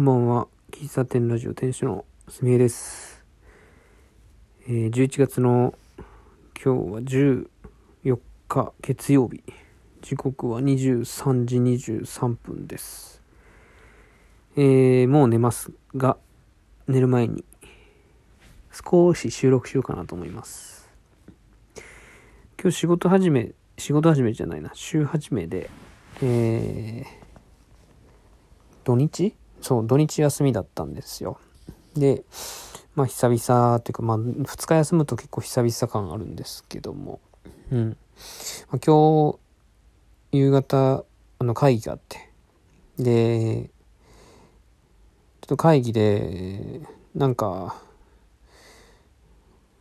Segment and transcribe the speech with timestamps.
[0.00, 0.48] こんばんは。
[0.70, 3.22] 喫茶店ラジオ店主のすみえです。
[4.66, 5.74] えー、11月の
[6.56, 8.18] 今日は14
[8.48, 9.42] 日月曜日。
[10.00, 13.20] 時刻は23時23分です。
[14.56, 16.16] えー、もう寝ますが、
[16.88, 17.44] 寝る前に
[18.72, 20.88] 少し収録しようかなと思います。
[22.58, 25.68] 今日仕事始め、仕事始めじゃないな、週始めで、
[26.22, 27.06] えー、
[28.82, 31.38] 土日そう、土日休みだったんですよ。
[31.94, 32.24] で、
[32.94, 37.20] まあ久々っていうか、まあ2日休むと結構久々感あるんですけども、
[37.70, 37.88] うん。
[38.70, 39.38] まあ、今日、
[40.32, 41.04] 夕方、
[41.38, 42.30] あの会議があって、
[42.98, 43.70] で、
[45.40, 46.80] ちょっと会議で、
[47.14, 47.76] なんか、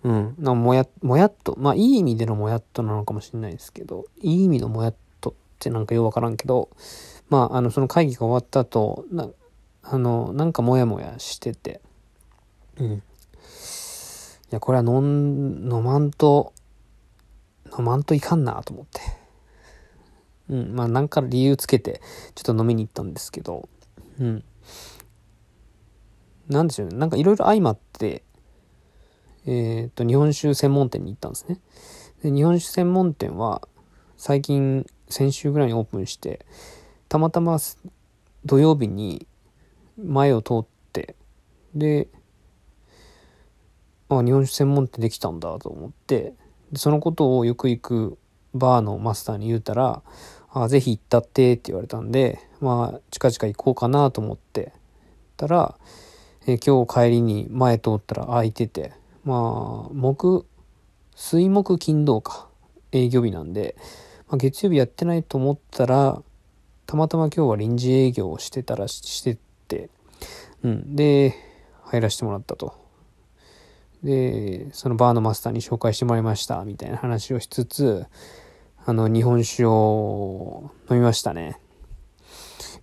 [0.03, 6.69] うん、なんもや、もやっと、まあいい意味でのもやっとなのかもしれないですけど、いい意味のもやっとってなんかようわからんけど、
[7.29, 9.29] まああのその会議が終わった後、な
[9.91, 11.81] あの、なんかモヤモヤしてて、
[12.77, 12.87] うん。
[12.93, 13.01] い
[14.51, 16.53] や、これは飲ん、飲まんと、
[17.77, 19.01] 飲まんといかんなと思って。
[20.49, 22.01] うん、まあなんか理由つけて、
[22.35, 23.67] ちょっと飲みに行ったんですけど、
[24.19, 24.43] うん。
[26.47, 28.23] なんでしょうね、なんかいろいろ相まって、
[29.47, 31.59] えっ、と、日本酒専門店に行ったんですね。
[32.21, 33.67] で、日本酒専門店は、
[34.17, 36.45] 最近、先週ぐらいにオープンして、
[37.07, 37.57] たまたま
[38.45, 39.25] 土曜日に
[40.03, 41.15] 前を通って、
[41.75, 42.07] で、
[44.09, 46.33] あ、日本酒専門店できたんだと思って、
[46.75, 48.17] そのことをよく行く
[48.53, 50.01] バーのマスターに言うたら、
[50.51, 54.73] あ、ぜひ行ったってって言われたんで、まあ、近々行こうかなと思って
[55.37, 55.75] たら、
[56.47, 60.45] え今日帰りに前通ったら空いてて、まあ、木、
[61.15, 62.47] 水木金土か、
[62.91, 63.75] 営業日なんで、
[64.27, 66.23] まあ、月曜日やってないと思ったら、
[66.87, 69.48] たまたま今日は臨時営業をしてたらし、してて、
[70.63, 70.95] うん。
[70.95, 71.35] で、
[71.83, 72.73] 入らせてもらったと。
[74.03, 78.05] で、そのバーのマスターに紹介してもらいました、みたいな話をしつつ、
[78.85, 81.59] あの、日本酒を飲みましたね。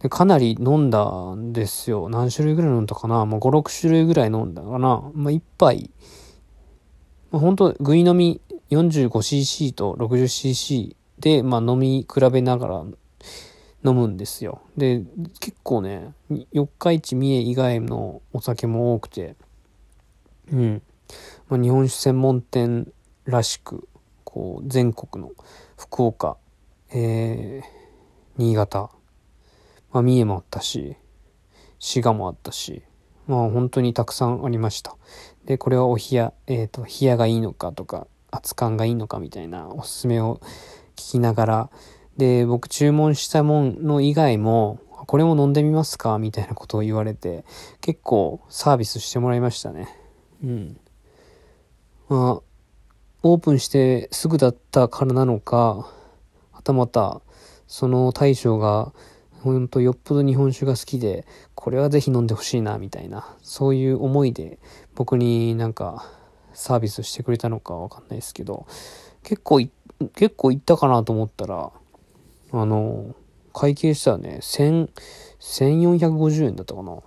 [0.00, 2.08] でかなり飲んだんですよ。
[2.08, 5.90] 何種類ぐらい飲んだかなもう5、6種類ぐらい飲んだかなまあ、一杯、
[7.30, 8.40] まあ、本当ぐい飲み
[8.70, 12.84] 45cc と 60cc で、まあ、飲み比べながら
[13.84, 14.62] 飲むんですよ。
[14.76, 15.02] で、
[15.40, 16.14] 結構ね、
[16.52, 19.36] 四日市三重以外のお酒も多くて、
[20.52, 20.82] うん。
[21.48, 22.92] まあ、日本酒専門店
[23.24, 23.88] らしく、
[24.24, 25.32] こう、全国の
[25.76, 26.36] 福岡、
[26.90, 27.66] えー、
[28.36, 28.90] 新潟、
[29.92, 30.96] まあ、三重もあったし、
[31.78, 32.82] 滋賀もあったし、
[33.26, 34.96] まあ本当にたくさんありました。
[35.44, 40.40] で、これはお冷や、えっ、と、冷やがいいのかとか、熱燗がいいのかみたいなおすすめを
[40.96, 41.70] 聞きながら、
[42.16, 46.18] で、僕注文したもの以外も、これも飲んでみますか？
[46.18, 47.44] みたいなことを言われて、
[47.80, 49.88] 結構サービスしてもらいましたね。
[50.42, 50.80] うん。
[52.08, 52.42] まあ、
[53.22, 55.86] オープンしてすぐだったからなのか、
[56.52, 57.20] はたまた、
[57.66, 58.92] その大将が、
[59.42, 64.58] ほんとよっぽど日本酒が好きで、これはぜひ飲んでほしいな、みたいな、そういう思いで
[64.94, 66.10] 僕になんか
[66.52, 68.66] サービスしてくれたのかわかんないですけど、
[69.22, 69.60] 結構、
[70.14, 71.70] 結構行ったかなと思ったら、
[72.52, 73.14] あの、
[73.52, 74.88] 会計したらね、千、
[75.40, 77.00] 1450円だったかな。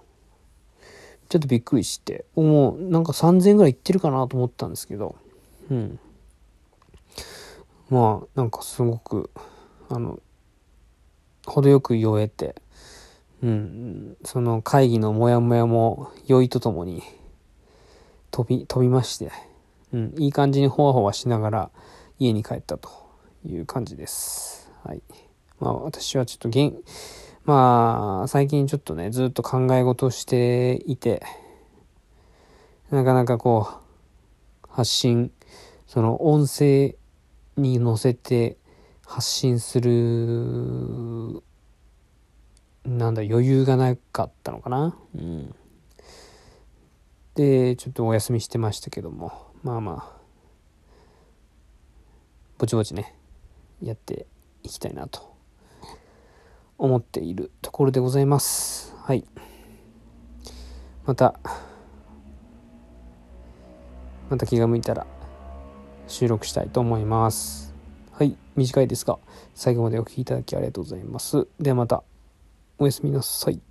[1.30, 5.16] ちょっとびっくりして、もうなんか3000円ぐらい行ってるかなと思ったんですけど、
[5.70, 6.00] うん。
[7.90, 9.30] まあ、なんかすごく、
[9.90, 10.20] あの、
[11.46, 12.56] 程よく酔えて、
[13.42, 17.04] うん、その会議のモヤモヤも酔いとともに
[18.32, 19.32] 飛び、飛びまして、
[19.94, 21.72] うん、いい感じにほわほわしながら
[22.20, 22.90] 家に帰ったと
[23.46, 24.72] いう感じです。
[24.84, 25.02] はい。
[25.60, 26.78] まあ私はちょっとげん、
[27.46, 31.24] まあ最近ちょっとね、ずっと考え事をしていて、
[32.92, 35.32] なかなかこう、発信、
[35.86, 36.96] その音声
[37.58, 38.58] に乗せて
[39.06, 41.44] 発信する、
[42.86, 44.96] なんだ、余裕がなかったのかな。
[45.16, 45.56] うん。
[47.36, 49.32] で、ちょっとお休みしてましたけども、
[49.64, 50.20] まあまあ、
[52.58, 53.16] ぼちぼちね、
[53.82, 54.26] やって
[54.64, 55.29] いきたいなと
[56.80, 58.96] 思っているところでございます。
[59.04, 59.26] はい。
[61.06, 61.40] また、
[64.30, 65.06] また気が向いたら
[66.08, 67.76] 収録したいと思います。
[68.12, 69.20] はい、短いですが、
[69.54, 71.48] 最後までお聴きいただきありがとうございます。
[71.60, 72.04] ではまた、
[72.78, 73.69] おやすみなさい。